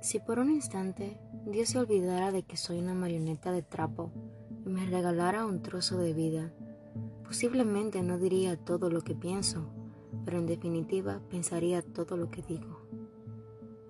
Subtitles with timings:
[0.00, 4.10] Si por un instante Dios se olvidara de que soy una marioneta de trapo
[4.64, 6.52] y me regalara un trozo de vida,
[7.24, 9.68] posiblemente no diría todo lo que pienso,
[10.24, 12.80] pero en definitiva pensaría todo lo que digo.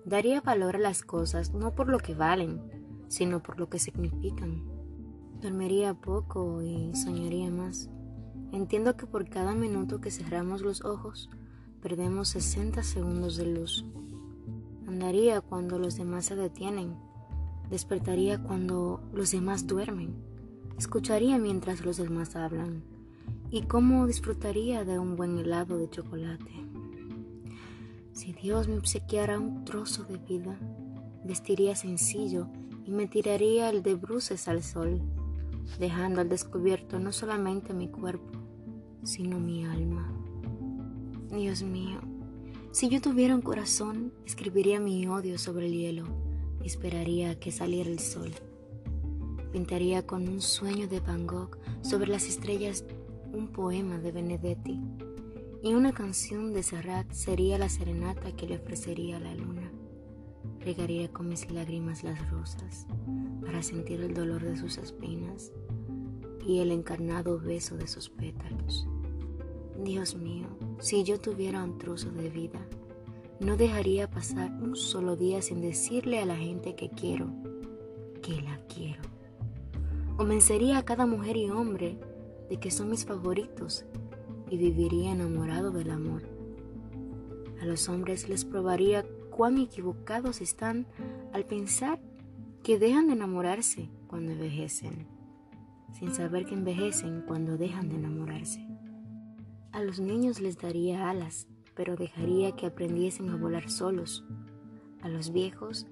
[0.05, 2.61] Daría valor a las cosas no por lo que valen,
[3.07, 4.63] sino por lo que significan.
[5.41, 7.89] Dormiría poco y soñaría más.
[8.51, 11.29] Entiendo que por cada minuto que cerramos los ojos,
[11.81, 13.85] perdemos 60 segundos de luz.
[14.89, 16.95] Andaría cuando los demás se detienen.
[17.69, 20.15] Despertaría cuando los demás duermen.
[20.79, 22.81] Escucharía mientras los demás hablan.
[23.51, 26.51] Y cómo disfrutaría de un buen helado de chocolate.
[28.13, 30.57] Si Dios me obsequiara un trozo de vida,
[31.23, 32.47] vestiría sencillo
[32.83, 35.03] y me tiraría el de bruces al sol,
[35.79, 38.39] dejando al descubierto no solamente mi cuerpo,
[39.03, 40.11] sino mi alma.
[41.29, 41.99] Dios mío,
[42.71, 46.05] si yo tuviera un corazón, escribiría mi odio sobre el hielo
[46.61, 48.31] y esperaría que saliera el sol.
[49.51, 52.85] Pintaría con un sueño de Van Gogh sobre las estrellas
[53.33, 54.79] un poema de Benedetti
[55.63, 59.71] y una canción de Serrat sería la serenata que le ofrecería a la luna.
[60.59, 62.85] Regaría con mis lágrimas las rosas
[63.43, 65.51] para sentir el dolor de sus espinas
[66.45, 68.87] y el encarnado beso de sus pétalos.
[69.83, 70.47] Dios mío,
[70.79, 72.59] si yo tuviera un trozo de vida,
[73.39, 77.27] no dejaría pasar un solo día sin decirle a la gente que quiero,
[78.21, 79.01] que la quiero.
[80.17, 81.97] Convencería a cada mujer y hombre
[82.49, 83.85] de que son mis favoritos
[84.49, 86.23] y viviría enamorado del amor.
[87.61, 90.87] A los hombres les probaría cuán equivocados están
[91.31, 92.01] al pensar
[92.63, 95.07] que dejan de enamorarse cuando envejecen,
[95.93, 98.65] sin saber que envejecen cuando dejan de enamorarse.
[99.71, 104.25] A los niños les daría alas, pero dejaría que aprendiesen a volar solos.
[105.01, 105.85] A los viejos,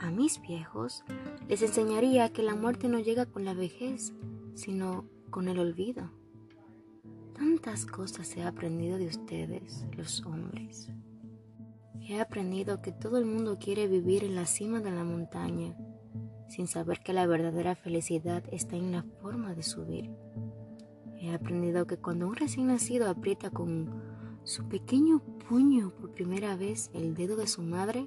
[0.00, 1.04] a mis viejos,
[1.48, 4.12] les enseñaría que la muerte no llega con la vejez,
[4.54, 6.10] sino con el olvido.
[7.34, 10.90] Tantas cosas he aprendido de ustedes, los hombres.
[12.02, 15.76] He aprendido que todo el mundo quiere vivir en la cima de la montaña,
[16.48, 20.10] sin saber que la verdadera felicidad está en la forma de subir.
[21.20, 23.90] He aprendido que cuando un recién nacido aprieta con
[24.42, 25.20] su pequeño
[25.50, 28.06] puño por primera vez el dedo de su madre,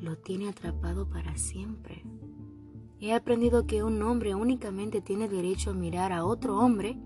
[0.00, 2.02] lo tiene atrapado para siempre.
[2.98, 6.98] He aprendido que un hombre únicamente tiene derecho a mirar a otro hombre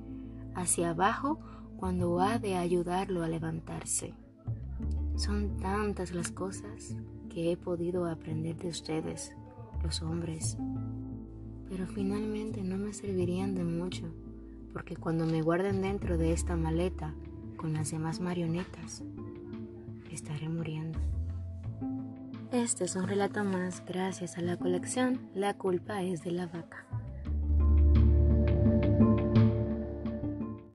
[0.55, 1.39] hacia abajo
[1.77, 4.15] cuando ha de ayudarlo a levantarse.
[5.17, 6.97] Son tantas las cosas
[7.29, 9.37] que he podido aprender de ustedes,
[9.83, 10.57] los hombres,
[11.69, 14.11] pero finalmente no me servirían de mucho
[14.73, 17.15] porque cuando me guarden dentro de esta maleta
[17.57, 19.03] con las demás marionetas,
[20.11, 20.99] estaré muriendo.
[22.53, 26.87] Este es un relato más gracias a la colección La culpa es de la vaca.